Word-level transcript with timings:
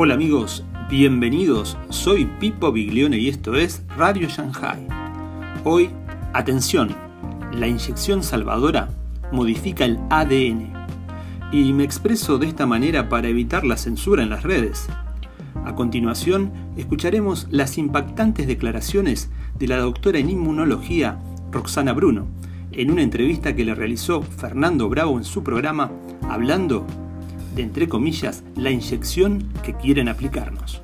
Hola 0.00 0.14
amigos, 0.14 0.62
bienvenidos. 0.88 1.76
Soy 1.88 2.26
Pipo 2.38 2.70
Biglione 2.70 3.18
y 3.18 3.28
esto 3.28 3.56
es 3.56 3.82
Radio 3.96 4.28
Shanghai. 4.28 4.86
Hoy, 5.64 5.90
atención, 6.32 6.94
la 7.52 7.66
inyección 7.66 8.22
salvadora 8.22 8.90
modifica 9.32 9.84
el 9.84 9.98
ADN. 10.08 10.72
Y 11.50 11.72
me 11.72 11.82
expreso 11.82 12.38
de 12.38 12.46
esta 12.46 12.64
manera 12.64 13.08
para 13.08 13.26
evitar 13.26 13.64
la 13.64 13.76
censura 13.76 14.22
en 14.22 14.30
las 14.30 14.44
redes. 14.44 14.86
A 15.64 15.74
continuación, 15.74 16.52
escucharemos 16.76 17.48
las 17.50 17.76
impactantes 17.76 18.46
declaraciones 18.46 19.30
de 19.58 19.66
la 19.66 19.78
doctora 19.78 20.20
en 20.20 20.30
inmunología 20.30 21.18
Roxana 21.50 21.92
Bruno, 21.92 22.28
en 22.70 22.92
una 22.92 23.02
entrevista 23.02 23.56
que 23.56 23.64
le 23.64 23.74
realizó 23.74 24.22
Fernando 24.22 24.88
Bravo 24.88 25.18
en 25.18 25.24
su 25.24 25.42
programa 25.42 25.90
Hablando 26.22 26.86
de, 27.54 27.62
entre 27.62 27.88
comillas, 27.88 28.44
la 28.56 28.70
inyección 28.70 29.52
que 29.64 29.74
quieren 29.74 30.08
aplicarnos. 30.08 30.82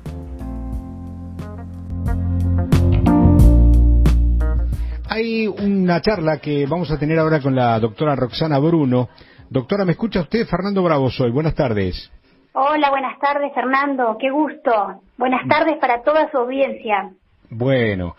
Hay 5.07 5.47
una 5.47 6.01
charla 6.01 6.39
que 6.39 6.65
vamos 6.65 6.91
a 6.91 6.97
tener 6.97 7.17
ahora 7.19 7.39
con 7.39 7.55
la 7.55 7.79
doctora 7.79 8.15
Roxana 8.15 8.59
Bruno. 8.59 9.07
Doctora, 9.49 9.85
¿me 9.85 9.93
escucha 9.93 10.21
usted? 10.21 10.45
Fernando 10.45 10.83
Bravo 10.83 11.09
soy. 11.09 11.31
Buenas 11.31 11.55
tardes. 11.55 12.11
Hola, 12.53 12.89
buenas 12.89 13.19
tardes, 13.19 13.53
Fernando. 13.53 14.17
Qué 14.19 14.29
gusto. 14.29 15.01
Buenas 15.17 15.47
tardes 15.47 15.77
para 15.79 16.01
toda 16.03 16.29
su 16.31 16.37
audiencia. 16.37 17.11
Bueno, 17.49 18.15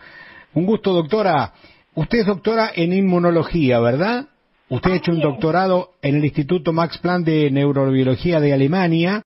un 0.53 0.65
gusto, 0.65 0.93
doctora. 0.93 1.53
Usted 1.95 2.19
es 2.19 2.25
doctora 2.25 2.69
en 2.75 2.93
inmunología, 2.93 3.79
¿verdad? 3.79 4.27
Usted 4.69 4.91
ha 4.91 4.95
hecho 4.95 5.13
un 5.13 5.21
doctorado 5.21 5.91
en 6.01 6.15
el 6.17 6.25
Instituto 6.25 6.73
Max 6.73 6.97
Planck 6.97 7.25
de 7.25 7.49
Neurobiología 7.49 8.41
de 8.41 8.51
Alemania 8.51 9.21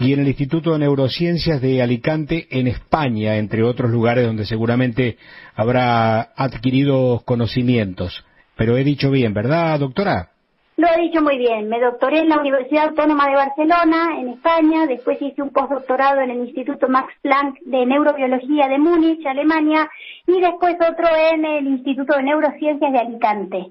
y 0.00 0.14
en 0.14 0.20
el 0.20 0.28
Instituto 0.28 0.72
de 0.72 0.78
Neurociencias 0.78 1.60
de 1.60 1.82
Alicante 1.82 2.46
en 2.50 2.66
España, 2.66 3.36
entre 3.36 3.62
otros 3.62 3.90
lugares 3.90 4.24
donde 4.24 4.46
seguramente 4.46 5.18
habrá 5.54 6.32
adquirido 6.34 7.20
conocimientos. 7.26 8.24
Pero 8.56 8.78
he 8.78 8.84
dicho 8.84 9.10
bien, 9.10 9.34
¿verdad, 9.34 9.80
doctora? 9.80 10.30
Lo 10.78 10.88
ha 10.88 10.96
dicho 10.96 11.20
muy 11.20 11.36
bien. 11.36 11.68
Me 11.68 11.78
doctoré 11.78 12.20
en 12.20 12.30
la 12.30 12.40
Universidad 12.40 12.88
Autónoma 12.88 13.28
de 13.28 13.34
Barcelona, 13.34 14.18
en 14.18 14.28
España. 14.30 14.86
Después 14.86 15.20
hice 15.20 15.42
un 15.42 15.50
postdoctorado 15.50 16.22
en 16.22 16.30
el 16.30 16.38
Instituto 16.46 16.88
Max 16.88 17.12
Planck 17.20 17.58
de 17.66 17.84
Neurobiología 17.84 18.68
de 18.68 18.78
Múnich, 18.78 19.26
Alemania. 19.26 19.90
Y 20.26 20.40
después 20.40 20.76
otro 20.76 21.08
en 21.34 21.44
el 21.44 21.66
Instituto 21.66 22.16
de 22.16 22.22
Neurociencias 22.22 22.92
de 22.92 22.98
Alicante. 22.98 23.66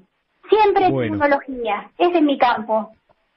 Siempre 0.50 0.90
bueno. 0.90 1.16
inmunología, 1.16 1.92
ese 1.98 2.18
es 2.18 2.24
mi 2.24 2.38
campo. 2.38 2.92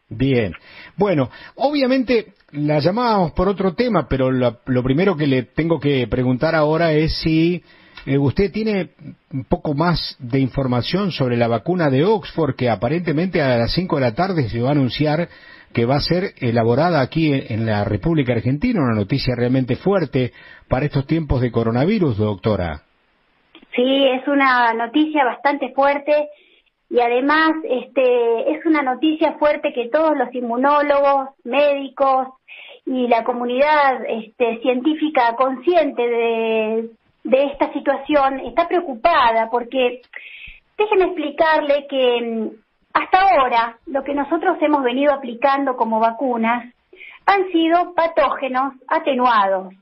Bien, 0.08 0.52
bueno, 0.96 1.30
obviamente 1.56 2.34
la 2.52 2.80
llamábamos 2.80 3.32
por 3.32 3.48
otro 3.48 3.74
tema, 3.74 4.08
pero 4.08 4.30
lo, 4.30 4.58
lo 4.66 4.82
primero 4.82 5.16
que 5.16 5.26
le 5.26 5.44
tengo 5.44 5.78
que 5.78 6.06
preguntar 6.08 6.54
ahora 6.54 6.92
es 6.92 7.16
si 7.20 7.62
eh, 8.06 8.18
usted 8.18 8.50
tiene 8.50 8.90
un 9.32 9.44
poco 9.44 9.74
más 9.74 10.16
de 10.18 10.40
información 10.40 11.12
sobre 11.12 11.36
la 11.36 11.48
vacuna 11.48 11.90
de 11.90 12.04
Oxford, 12.04 12.56
que 12.56 12.70
aparentemente 12.70 13.42
a 13.42 13.56
las 13.58 13.72
5 13.72 13.96
de 13.96 14.02
la 14.02 14.14
tarde 14.14 14.48
se 14.48 14.60
va 14.60 14.70
a 14.70 14.72
anunciar 14.72 15.28
que 15.72 15.84
va 15.84 15.96
a 15.96 16.00
ser 16.00 16.34
elaborada 16.40 17.00
aquí 17.00 17.32
en 17.32 17.64
la 17.64 17.84
República 17.84 18.32
Argentina, 18.32 18.80
una 18.82 18.94
noticia 18.94 19.34
realmente 19.36 19.76
fuerte 19.76 20.32
para 20.68 20.86
estos 20.86 21.06
tiempos 21.06 21.40
de 21.40 21.52
coronavirus, 21.52 22.16
doctora. 22.16 22.82
Sí, 23.76 24.04
es 24.08 24.26
una 24.26 24.74
noticia 24.74 25.24
bastante 25.24 25.72
fuerte 25.72 26.28
y 26.90 27.00
además 27.00 27.52
este, 27.62 28.52
es 28.52 28.66
una 28.66 28.82
noticia 28.82 29.34
fuerte 29.38 29.72
que 29.72 29.88
todos 29.88 30.16
los 30.16 30.34
inmunólogos, 30.34 31.30
médicos 31.44 32.28
y 32.84 33.06
la 33.06 33.22
comunidad 33.22 34.04
este, 34.08 34.58
científica 34.60 35.36
consciente 35.36 36.02
de, 36.02 36.90
de 37.22 37.44
esta 37.44 37.72
situación 37.72 38.40
está 38.40 38.66
preocupada 38.66 39.48
porque 39.50 40.02
déjeme 40.76 41.04
explicarle 41.04 41.86
que 41.88 42.20
mm, 42.22 42.48
hasta 42.92 43.20
ahora 43.20 43.78
lo 43.86 44.02
que 44.02 44.14
nosotros 44.14 44.58
hemos 44.60 44.82
venido 44.82 45.12
aplicando 45.14 45.76
como 45.76 46.00
vacunas 46.00 46.74
han 47.26 47.52
sido 47.52 47.94
patógenos 47.94 48.74
atenuados, 48.88 49.74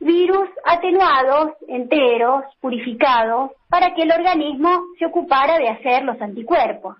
virus 0.00 0.48
atenuados, 0.64 1.52
enteros, 1.66 2.44
purificados, 2.60 3.52
para 3.68 3.94
que 3.94 4.02
el 4.02 4.12
organismo 4.12 4.82
se 4.98 5.06
ocupara 5.06 5.58
de 5.58 5.68
hacer 5.68 6.04
los 6.04 6.20
anticuerpos. 6.20 6.96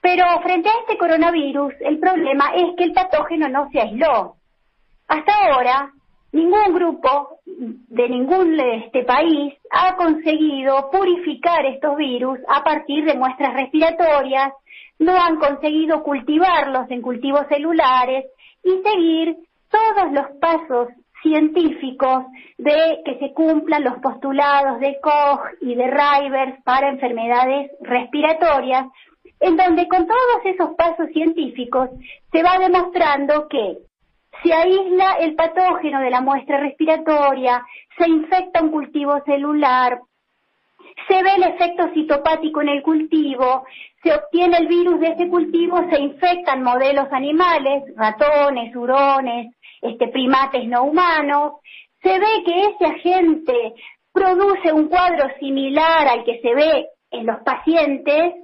Pero 0.00 0.24
frente 0.42 0.68
a 0.68 0.80
este 0.80 0.98
coronavirus, 0.98 1.74
el 1.80 1.98
problema 2.00 2.50
es 2.56 2.74
que 2.76 2.84
el 2.84 2.92
patógeno 2.92 3.48
no 3.48 3.70
se 3.70 3.80
aisló. 3.80 4.34
Hasta 5.06 5.32
ahora, 5.32 5.92
ningún 6.32 6.74
grupo 6.74 7.38
de 7.46 8.08
ningún 8.08 8.58
este 8.58 9.04
país 9.04 9.54
ha 9.70 9.94
conseguido 9.96 10.90
purificar 10.90 11.64
estos 11.66 11.96
virus 11.96 12.38
a 12.48 12.64
partir 12.64 13.04
de 13.04 13.14
muestras 13.14 13.54
respiratorias, 13.54 14.52
no 14.98 15.16
han 15.16 15.36
conseguido 15.36 16.02
cultivarlos 16.02 16.90
en 16.90 17.02
cultivos 17.02 17.46
celulares 17.48 18.26
y 18.64 18.70
seguir 18.82 19.36
todos 19.70 20.12
los 20.12 20.26
pasos 20.40 20.88
científicos 21.22 22.24
de 22.58 23.00
que 23.04 23.18
se 23.18 23.32
cumplan 23.32 23.84
los 23.84 23.98
postulados 23.98 24.80
de 24.80 24.98
Koch 25.00 25.40
y 25.60 25.74
de 25.74 25.86
Rivers 25.86 26.62
para 26.64 26.88
enfermedades 26.90 27.70
respiratorias, 27.80 28.86
en 29.40 29.56
donde 29.56 29.88
con 29.88 30.06
todos 30.06 30.44
esos 30.44 30.74
pasos 30.76 31.08
científicos 31.12 31.90
se 32.30 32.42
va 32.42 32.58
demostrando 32.58 33.48
que 33.48 33.78
se 34.42 34.52
aísla 34.52 35.14
el 35.20 35.34
patógeno 35.34 36.00
de 36.00 36.10
la 36.10 36.20
muestra 36.20 36.58
respiratoria, 36.58 37.64
se 37.98 38.08
infecta 38.08 38.62
un 38.62 38.70
cultivo 38.70 39.20
celular, 39.24 40.00
se 41.08 41.22
ve 41.22 41.34
el 41.36 41.42
efecto 41.44 41.88
citopático 41.94 42.60
en 42.60 42.68
el 42.68 42.82
cultivo, 42.82 43.64
se 44.02 44.12
obtiene 44.12 44.58
el 44.58 44.68
virus 44.68 45.00
de 45.00 45.08
ese 45.08 45.28
cultivo, 45.28 45.78
se 45.90 46.00
infectan 46.00 46.62
modelos 46.62 47.06
animales, 47.12 47.84
ratones, 47.96 48.74
hurones, 48.74 49.54
este, 49.82 50.08
primates 50.08 50.66
no 50.66 50.84
humanos, 50.84 51.54
se 52.02 52.18
ve 52.18 52.42
que 52.46 52.66
ese 52.66 52.86
agente 52.86 53.74
produce 54.12 54.72
un 54.72 54.88
cuadro 54.88 55.28
similar 55.38 56.08
al 56.08 56.24
que 56.24 56.40
se 56.40 56.54
ve 56.54 56.86
en 57.10 57.26
los 57.26 57.40
pacientes 57.42 58.34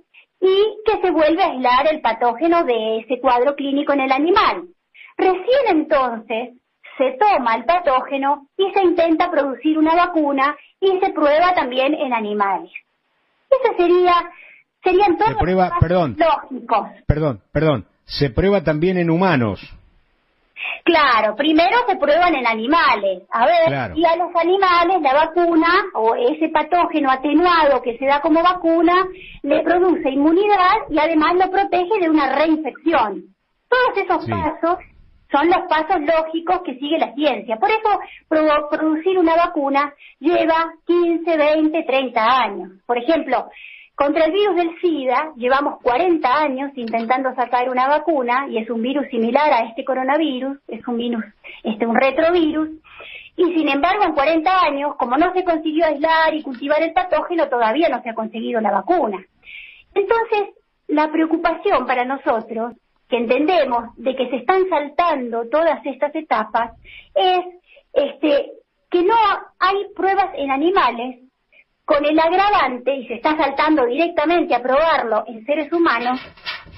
y 0.40 0.82
que 0.84 1.00
se 1.00 1.10
vuelve 1.10 1.42
a 1.42 1.50
aislar 1.50 1.86
el 1.92 2.00
patógeno 2.00 2.64
de 2.64 2.98
ese 2.98 3.20
cuadro 3.20 3.54
clínico 3.54 3.92
en 3.92 4.00
el 4.00 4.12
animal. 4.12 4.68
Recién 5.16 5.66
entonces 5.68 6.54
se 6.96 7.16
toma 7.18 7.56
el 7.56 7.64
patógeno 7.64 8.48
y 8.56 8.70
se 8.72 8.82
intenta 8.82 9.30
producir 9.30 9.78
una 9.78 9.94
vacuna 9.94 10.56
y 10.80 10.98
se 10.98 11.12
prueba 11.12 11.54
también 11.54 11.94
en 11.94 12.12
animales. 12.12 12.70
Eso 13.50 13.74
sería, 13.76 14.14
serían 14.82 15.16
todos 15.16 15.32
se 15.32 15.38
prueba, 15.38 15.70
perdón, 15.80 16.16
lógicos. 16.18 16.88
Perdón, 17.06 17.40
perdón, 17.52 17.86
se 18.04 18.30
prueba 18.30 18.62
también 18.62 18.98
en 18.98 19.10
humanos. 19.10 19.60
Claro, 20.88 21.36
primero 21.36 21.76
se 21.86 21.96
prueban 21.96 22.34
en 22.34 22.46
animales. 22.46 23.22
A 23.30 23.44
ver, 23.44 23.94
y 23.94 24.06
a 24.06 24.16
los 24.16 24.34
animales 24.34 25.02
la 25.02 25.12
vacuna 25.12 25.68
o 25.92 26.14
ese 26.14 26.48
patógeno 26.48 27.10
atenuado 27.10 27.82
que 27.82 27.98
se 27.98 28.06
da 28.06 28.22
como 28.22 28.42
vacuna 28.42 29.06
le 29.42 29.60
produce 29.60 30.08
inmunidad 30.08 30.88
y 30.88 30.98
además 30.98 31.34
lo 31.34 31.50
protege 31.50 32.00
de 32.00 32.08
una 32.08 32.34
reinfección. 32.34 33.22
Todos 33.68 33.98
esos 33.98 34.26
pasos 34.30 34.78
son 35.30 35.48
los 35.48 35.68
pasos 35.68 36.00
lógicos 36.00 36.62
que 36.64 36.78
sigue 36.78 36.96
la 36.96 37.12
ciencia. 37.12 37.56
Por 37.56 37.68
eso 37.68 38.00
producir 38.70 39.18
una 39.18 39.36
vacuna 39.36 39.92
lleva 40.20 40.72
15, 40.86 41.36
20, 41.36 41.82
30 41.82 42.24
años. 42.24 42.70
Por 42.86 42.96
ejemplo, 42.96 43.50
contra 43.98 44.26
el 44.26 44.32
virus 44.32 44.54
del 44.54 44.80
SIDA 44.80 45.32
llevamos 45.34 45.80
40 45.82 46.40
años 46.40 46.70
intentando 46.76 47.34
sacar 47.34 47.68
una 47.68 47.88
vacuna 47.88 48.46
y 48.48 48.58
es 48.58 48.70
un 48.70 48.80
virus 48.80 49.08
similar 49.08 49.52
a 49.52 49.64
este 49.64 49.84
coronavirus, 49.84 50.56
es 50.68 50.86
un 50.86 50.98
virus, 50.98 51.24
este 51.64 51.84
un 51.84 51.96
retrovirus. 51.96 52.70
Y 53.36 53.44
sin 53.54 53.68
embargo, 53.68 54.04
en 54.04 54.12
40 54.12 54.62
años, 54.62 54.94
como 54.96 55.16
no 55.16 55.32
se 55.32 55.42
consiguió 55.42 55.84
aislar 55.84 56.32
y 56.32 56.44
cultivar 56.44 56.80
el 56.80 56.92
patógeno, 56.92 57.48
todavía 57.48 57.88
no 57.88 58.00
se 58.02 58.10
ha 58.10 58.14
conseguido 58.14 58.60
la 58.60 58.70
vacuna. 58.70 59.18
Entonces, 59.92 60.54
la 60.86 61.10
preocupación 61.10 61.84
para 61.84 62.04
nosotros 62.04 62.74
que 63.08 63.16
entendemos 63.16 63.96
de 63.96 64.14
que 64.14 64.30
se 64.30 64.36
están 64.36 64.68
saltando 64.68 65.48
todas 65.48 65.84
estas 65.84 66.14
etapas 66.14 66.70
es 67.16 67.40
este 67.92 68.52
que 68.90 69.02
no 69.02 69.16
hay 69.58 69.88
pruebas 69.96 70.30
en 70.36 70.52
animales 70.52 71.27
con 71.88 72.04
el 72.04 72.18
agravante 72.18 72.94
y 72.96 73.08
se 73.08 73.14
está 73.14 73.34
saltando 73.38 73.86
directamente 73.86 74.54
a 74.54 74.62
probarlo 74.62 75.24
en 75.26 75.42
seres 75.46 75.72
humanos 75.72 76.20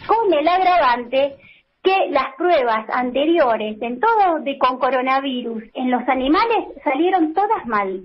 con 0.07 0.33
el 0.33 0.47
agravante 0.47 1.35
que 1.83 2.11
las 2.11 2.37
pruebas 2.37 2.89
anteriores 2.91 3.77
en 3.83 3.99
todo 3.99 4.39
de 4.39 4.57
con 4.57 4.79
coronavirus 4.79 5.65
en 5.75 5.91
los 5.91 6.09
animales 6.09 6.69
salieron 6.85 7.35
todas 7.35 7.67
mal. 7.67 8.03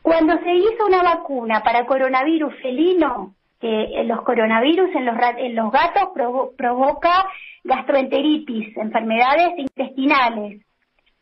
Cuando 0.00 0.38
se 0.38 0.54
hizo 0.54 0.86
una 0.86 1.02
vacuna 1.02 1.62
para 1.62 1.84
coronavirus 1.84 2.54
felino, 2.62 3.34
que 3.60 4.02
los 4.06 4.22
coronavirus 4.22 4.88
en 4.94 5.04
los, 5.04 5.16
en 5.36 5.54
los 5.54 5.70
gatos 5.70 6.08
provoca 6.56 7.26
gastroenteritis, 7.64 8.74
enfermedades 8.78 9.58
intestinales. 9.58 10.62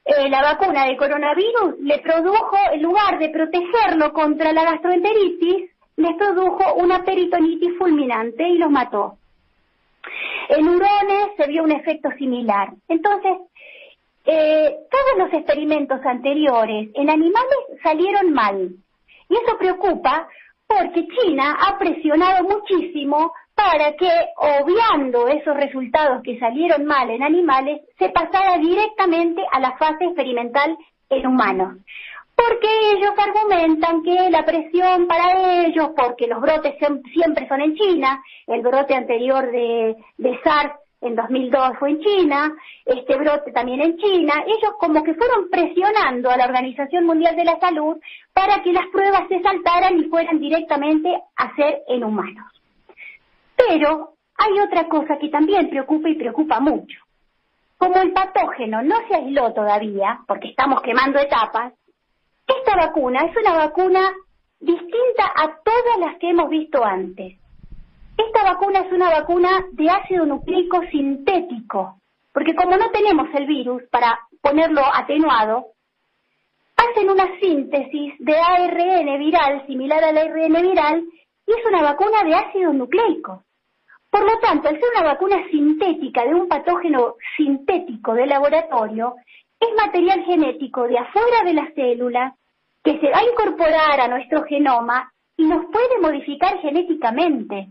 Eh, 0.07 0.29
la 0.29 0.41
vacuna 0.41 0.87
de 0.87 0.97
coronavirus 0.97 1.81
le 1.81 1.99
produjo, 1.99 2.57
en 2.73 2.81
lugar 2.81 3.19
de 3.19 3.29
protegerlo 3.31 4.13
contra 4.13 4.53
la 4.53 4.63
gastroenteritis, 4.63 5.69
les 5.97 6.17
produjo 6.17 6.75
una 6.75 7.03
peritonitis 7.03 7.77
fulminante 7.77 8.49
y 8.49 8.57
los 8.59 8.71
mató. 8.71 9.19
En 10.49 10.69
hurones 10.69 11.31
se 11.37 11.49
vio 11.49 11.65
un 11.65 11.73
efecto 11.73 12.09
similar. 12.19 12.69
Entonces, 12.87 13.33
eh, 14.27 14.77
todos 14.89 15.19
los 15.19 15.33
experimentos 15.33 15.99
anteriores 16.05 16.89
en 16.95 17.11
animales 17.11 17.59
salieron 17.83 18.33
mal. 18.33 18.71
Y 19.29 19.35
eso 19.35 19.59
preocupa 19.59 20.29
porque 20.67 21.07
China 21.09 21.57
ha 21.61 21.79
presionado 21.79 22.45
muchísimo 22.45 23.33
para 23.55 23.95
que, 23.97 24.11
obviando 24.37 25.29
esos 25.29 25.57
resultados 25.57 26.23
que 26.23 26.39
salieron 26.39 26.85
mal 26.85 27.09
en 27.11 27.23
animales, 27.23 27.81
se 27.99 28.11
pasara 28.11 28.59
directamente 28.59 29.43
a 29.53 29.61
la 29.61 29.77
fase 29.79 30.05
experimental 30.05 30.77
en 31.09 31.27
humanos. 31.27 31.77
Porque 32.35 32.69
ellos 32.93 33.15
argumentan 33.17 34.03
que 34.03 34.29
la 34.31 34.45
presión 34.45 35.07
para 35.07 35.65
ellos, 35.65 35.91
porque 35.97 36.27
los 36.27 36.41
brotes 36.41 36.75
siempre 37.13 37.49
son 37.49 37.63
en 37.63 37.75
China, 37.75 38.23
el 38.47 38.61
brote 38.61 38.95
anterior 38.95 39.51
de, 39.51 39.97
de 40.19 40.41
SARS 40.43 40.75
en 41.01 41.15
2002 41.15 41.79
fue 41.79 41.91
en 41.91 42.01
China, 42.01 42.53
este 42.85 43.17
brote 43.17 43.53
también 43.53 43.81
en 43.83 43.97
China, 43.99 44.35
ellos 44.47 44.73
como 44.79 45.03
que 45.03 45.15
fueron 45.15 45.49
presionando 45.51 46.31
a 46.31 46.37
la 46.37 46.47
Organización 46.47 47.05
Mundial 47.05 47.37
de 47.37 47.45
la 47.45 47.59
Salud 47.59 47.97
para 48.33 48.63
que 48.63 48.73
las 48.73 48.87
pruebas 48.89 49.29
se 49.29 49.41
saltaran 49.43 49.99
y 49.99 50.05
fueran 50.05 50.39
directamente 50.39 51.15
a 51.37 51.55
ser 51.55 51.83
en 51.89 52.05
humanos. 52.05 52.47
Pero 53.57 54.15
hay 54.39 54.61
otra 54.61 54.89
cosa 54.89 55.19
que 55.19 55.29
también 55.29 55.69
preocupa 55.69 56.09
y 56.09 56.15
preocupa 56.15 56.61
mucho. 56.61 56.99
Como 57.79 57.97
el 57.97 58.13
patógeno 58.13 58.83
no 58.83 58.97
se 59.09 59.17
aisló 59.17 59.53
todavía, 59.53 60.21
porque 60.27 60.49
estamos 60.49 60.81
quemando 60.83 61.19
etapas, 61.19 61.75
esta 62.47 62.77
vacuna 62.77 63.21
es 63.25 63.37
una 63.37 63.57
vacuna 63.57 64.13
distinta 64.61 65.25
a 65.37 65.59
todas 65.63 65.99
las 65.99 66.19
que 66.19 66.31
hemos 66.31 66.49
visto 66.49 66.83
antes. 66.83 67.39
Esta 68.17 68.45
vacuna 68.45 68.81
es 68.81 68.93
una 68.93 69.11
vacuna 69.11 69.67
de 69.73 69.91
ácido 69.91 70.25
nucleico 70.25 70.81
sintético, 70.91 72.01
porque 72.33 72.55
como 72.55 72.77
no 72.77 72.91
tenemos 72.91 73.29
el 73.35 73.47
virus 73.47 73.83
para 73.91 74.19
ponerlo 74.41 74.83
atenuado, 74.95 75.67
hacen 76.77 77.11
una 77.11 77.39
síntesis 77.41 78.15
de 78.19 78.37
ARN 78.37 79.19
viral 79.19 79.67
similar 79.67 80.03
al 80.05 80.19
ARN 80.19 80.63
viral 80.63 81.05
y 81.47 81.53
es 81.53 81.67
una 81.67 81.83
vacuna 81.83 82.23
de 82.25 82.35
ácido 82.35 82.73
nucleico. 82.73 83.43
Por 84.11 84.25
lo 84.25 84.39
tanto, 84.39 84.69
al 84.69 84.81
ser 84.81 84.89
una 84.97 85.09
vacuna 85.09 85.47
sintética 85.51 86.25
de 86.25 86.35
un 86.35 86.49
patógeno 86.49 87.17
sintético 87.37 88.15
de 88.15 88.27
laboratorio, 88.27 89.17
es 89.61 89.69
material 89.77 90.25
genético 90.25 90.87
de 90.89 90.99
afuera 90.99 91.43
de 91.45 91.55
la 91.55 91.71
célula 91.75 92.35
que 92.83 92.99
se 93.01 93.11
va 93.11 93.19
a 93.19 93.25
incorporar 93.25 94.01
a 94.01 94.09
nuestro 94.09 94.45
genoma 94.45 95.13
y 95.37 95.45
nos 95.45 95.67
puede 95.67 95.99
modificar 96.01 96.59
genéticamente. 96.61 97.69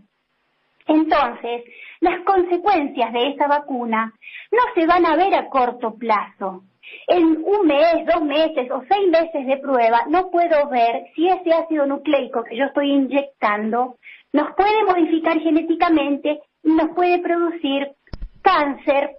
Entonces, 0.87 1.63
las 1.99 2.21
consecuencias 2.21 3.11
de 3.13 3.29
esa 3.29 3.47
vacuna 3.47 4.13
no 4.51 4.61
se 4.75 4.85
van 4.85 5.05
a 5.05 5.15
ver 5.15 5.33
a 5.33 5.49
corto 5.49 5.95
plazo. 5.95 6.63
En 7.07 7.43
un 7.43 7.67
mes, 7.67 8.05
dos 8.05 8.23
meses 8.23 8.69
o 8.69 8.83
seis 8.87 9.09
meses 9.09 9.47
de 9.47 9.57
prueba 9.57 10.03
no 10.07 10.29
puedo 10.29 10.69
ver 10.69 11.05
si 11.15 11.27
ese 11.27 11.51
ácido 11.51 11.87
nucleico 11.87 12.43
que 12.43 12.55
yo 12.55 12.65
estoy 12.65 12.91
inyectando 12.91 13.95
nos 14.33 14.53
puede 14.55 14.83
modificar 14.83 15.39
genéticamente 15.39 16.39
y 16.63 16.71
nos 16.73 16.89
puede 16.95 17.19
producir 17.19 17.89
cáncer, 18.41 19.11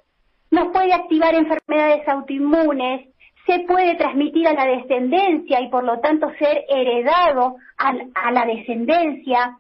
nos 0.50 0.68
puede 0.68 0.92
activar 0.92 1.34
enfermedades 1.34 2.06
autoinmunes, 2.06 3.08
se 3.46 3.60
puede 3.60 3.94
transmitir 3.94 4.46
a 4.48 4.52
la 4.52 4.66
descendencia 4.66 5.60
y 5.60 5.68
por 5.68 5.84
lo 5.84 6.00
tanto 6.00 6.30
ser 6.38 6.64
heredado 6.68 7.56
a, 7.78 8.30
la 8.32 8.44
descendencia. 8.44 9.56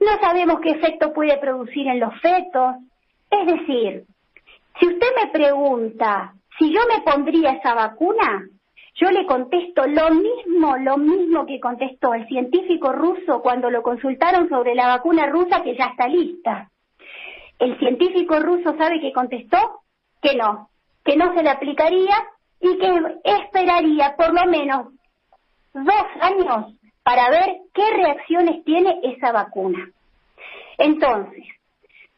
No 0.00 0.18
sabemos 0.20 0.60
qué 0.60 0.70
efecto 0.70 1.12
puede 1.12 1.36
producir 1.38 1.86
en 1.86 2.00
los 2.00 2.18
fetos. 2.20 2.76
Es 3.30 3.46
decir, 3.46 4.04
si 4.78 4.86
usted 4.86 5.08
me 5.16 5.30
pregunta 5.30 6.34
si 6.60 6.72
yo 6.72 6.80
me 6.88 7.00
pondría 7.00 7.52
esa 7.52 7.74
vacuna, 7.74 8.46
yo 8.94 9.10
le 9.10 9.24
contesto 9.24 9.86
lo 9.86 10.10
mismo, 10.10 10.76
lo 10.76 10.98
mismo 10.98 11.46
que 11.46 11.58
contestó 11.58 12.12
el 12.12 12.26
científico 12.28 12.92
ruso 12.92 13.40
cuando 13.40 13.70
lo 13.70 13.82
consultaron 13.82 14.48
sobre 14.50 14.74
la 14.74 14.88
vacuna 14.88 15.26
rusa 15.26 15.62
que 15.62 15.74
ya 15.74 15.86
está 15.86 16.06
lista. 16.06 16.70
El 17.58 17.78
científico 17.78 18.40
ruso 18.40 18.76
sabe 18.76 19.00
que 19.00 19.12
contestó 19.12 19.80
que 20.20 20.36
no, 20.36 20.68
que 21.02 21.16
no 21.16 21.34
se 21.34 21.42
le 21.42 21.48
aplicaría 21.48 22.14
y 22.60 22.76
que 22.76 23.00
esperaría 23.24 24.14
por 24.16 24.34
lo 24.34 24.50
menos 24.50 24.88
dos 25.72 26.06
años 26.20 26.74
para 27.10 27.28
ver 27.28 27.62
qué 27.74 27.90
reacciones 27.90 28.64
tiene 28.64 29.00
esa 29.02 29.32
vacuna. 29.32 29.90
Entonces, 30.78 31.44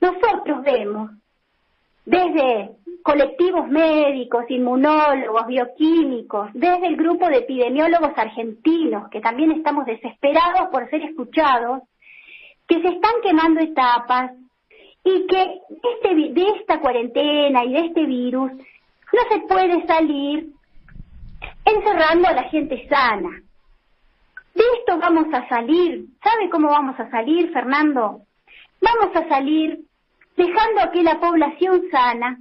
nosotros 0.03 0.63
vemos 0.65 1.13
desde 2.05 2.73
colectivos 3.03 3.69
médicos, 3.69 4.45
inmunólogos, 4.51 5.47
bioquímicos, 5.47 6.51
desde 6.53 6.89
el 6.89 6.97
grupo 6.97 7.27
de 7.29 7.39
epidemiólogos 7.39 8.13
argentinos, 8.17 9.09
que 9.09 9.23
también 9.23 9.53
estamos 9.53 9.87
desesperados 9.87 10.69
por 10.71 10.91
ser 10.91 11.01
escuchados, 11.05 11.81
que 12.69 12.83
se 12.83 12.89
están 12.89 13.15
quemando 13.23 13.61
etapas 13.61 14.33
y 15.05 15.27
que 15.27 15.59
este, 15.95 16.15
de 16.35 16.47
esta 16.61 16.81
cuarentena 16.81 17.65
y 17.65 17.73
de 17.73 17.79
este 17.79 18.05
virus 18.05 18.53
no 18.53 19.23
se 19.31 19.41
puede 19.49 19.87
salir 19.87 20.51
encerrando 21.65 22.29
a 22.29 22.33
la 22.33 22.43
gente 22.51 22.87
sana. 22.91 23.43
De 24.55 24.65
esto 24.79 24.99
vamos 24.99 25.27
a 25.33 25.49
salir. 25.49 26.07
¿Sabe 26.23 26.51
cómo 26.51 26.69
vamos 26.69 26.99
a 26.99 27.11
salir, 27.11 27.53
Fernando? 27.53 28.23
Vamos 28.81 29.17
a 29.17 29.29
salir 29.29 29.81
dejando 30.37 30.91
que 30.93 31.03
la 31.03 31.21
población 31.21 31.83
sana 31.91 32.39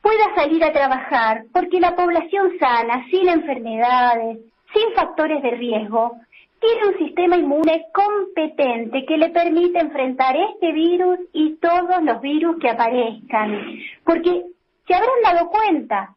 pueda 0.00 0.34
salir 0.34 0.64
a 0.64 0.72
trabajar, 0.72 1.44
porque 1.52 1.80
la 1.80 1.94
población 1.94 2.52
sana, 2.58 3.06
sin 3.10 3.28
enfermedades, 3.28 4.38
sin 4.72 4.94
factores 4.94 5.42
de 5.42 5.50
riesgo, 5.50 6.16
tiene 6.60 6.88
un 6.88 6.98
sistema 6.98 7.36
inmune 7.36 7.86
competente 7.92 9.04
que 9.06 9.16
le 9.16 9.30
permite 9.30 9.78
enfrentar 9.78 10.36
este 10.36 10.72
virus 10.72 11.18
y 11.32 11.56
todos 11.56 12.02
los 12.02 12.20
virus 12.20 12.58
que 12.60 12.70
aparezcan. 12.70 13.78
Porque 14.04 14.44
se 14.86 14.94
habrán 14.94 15.22
dado 15.22 15.50
cuenta, 15.50 16.14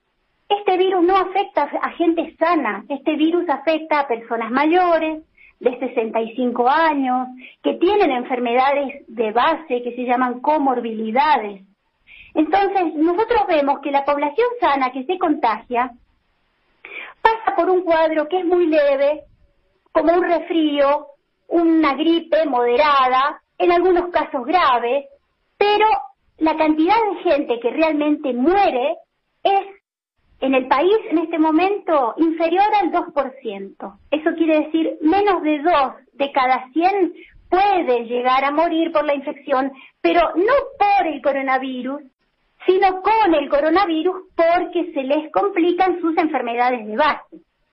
este 0.60 0.78
virus 0.78 1.04
no 1.04 1.16
afecta 1.18 1.64
a 1.82 1.90
gente 1.92 2.36
sana, 2.38 2.86
este 2.90 3.16
virus 3.16 3.48
afecta 3.50 4.00
a 4.00 4.08
personas 4.08 4.52
mayores, 4.52 5.24
de 5.60 5.80
65 5.80 6.70
años, 6.70 7.28
que 7.62 7.76
tienen 7.76 8.12
enfermedades 8.12 9.06
de 9.08 9.32
base 9.32 9.82
que 9.82 9.96
se 9.96 10.04
llaman 10.04 10.42
comorbilidades. 10.42 11.62
Entonces, 12.34 12.94
nosotros 12.96 13.44
vemos 13.48 13.80
que 13.80 13.92
la 13.92 14.04
población 14.04 14.48
sana 14.60 14.92
que 14.92 15.06
se 15.06 15.18
contagia 15.18 15.92
pasa 17.22 17.56
por 17.56 17.70
un 17.70 17.84
cuadro 17.84 18.28
que 18.28 18.40
es 18.40 18.46
muy 18.46 18.68
leve, 18.68 19.24
como 19.94 20.12
un 20.14 20.24
resfrío, 20.24 21.08
una 21.48 21.94
gripe 21.94 22.46
moderada, 22.46 23.42
en 23.58 23.72
algunos 23.72 24.10
casos 24.12 24.46
grave, 24.46 25.08
pero 25.58 25.86
la 26.40 26.58
cantidad 26.58 26.96
de 26.96 27.30
gente 27.30 27.60
que 27.62 27.70
realmente 27.70 28.34
muere 28.34 28.98
es 29.44 29.83
en 30.44 30.54
el 30.56 30.68
país 30.68 30.98
en 31.10 31.20
este 31.20 31.40
momento 31.40 32.16
inferior 32.18 32.66
al 32.82 32.92
2%. 32.92 33.98
Eso 34.12 34.30
quiere 34.36 34.66
decir 34.66 34.98
menos 35.02 35.42
de 35.42 35.60
2 35.60 35.74
de 36.16 36.32
cada 36.34 36.68
100 36.74 37.14
puede 37.50 38.06
llegar 38.08 38.44
a 38.44 38.52
morir 38.52 38.92
por 38.92 39.06
la 39.06 39.16
infección, 39.16 39.72
pero 40.02 40.20
no 40.36 40.54
por 40.78 41.08
el 41.08 41.22
coronavirus, 41.22 42.02
sino 42.66 43.02
con 43.02 43.34
el 43.34 43.48
coronavirus 43.48 44.24
porque 44.36 44.92
se 44.94 45.04
les 45.04 45.32
complican 45.32 46.02
sus 46.02 46.18
enfermedades 46.18 46.88
de 46.88 46.98
base. 46.98 47.38